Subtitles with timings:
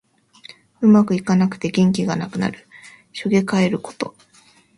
[0.81, 2.67] うまくいかなくて元気がなくなる。
[3.13, 4.15] しょげかえること。